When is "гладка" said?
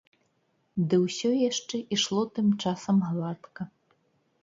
3.11-3.73